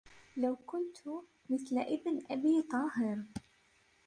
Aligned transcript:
لو 0.37 0.55
كنت 0.55 0.97
مثل 1.49 1.77
ابن 1.77 2.21
أبي 2.31 2.61
طاهر 2.61 3.23